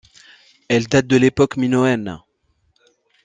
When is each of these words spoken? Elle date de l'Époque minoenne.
Elle 0.67 0.87
date 0.87 1.05
de 1.05 1.15
l'Époque 1.15 1.57
minoenne. 1.57 2.19